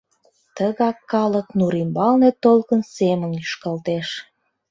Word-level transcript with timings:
Тыгак 0.55 0.97
калык 1.11 1.47
нур 1.57 1.73
ӱмбалне 1.81 2.29
толкын 2.43 2.81
семын 2.95 3.31
лӱшкалтеш. 3.37 4.07